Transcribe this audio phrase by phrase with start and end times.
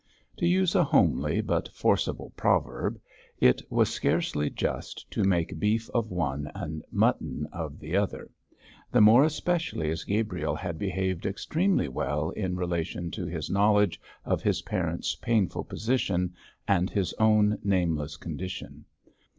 [0.37, 2.99] To use a homely but forcible proverb,
[3.37, 8.31] it was scarcely just to make beef of one and mutton of the other,
[8.91, 14.41] the more especially as Gabriel had behaved extremely well in relation to his knowledge of
[14.41, 16.33] his parents' painful position
[16.67, 18.85] and his own nameless condition.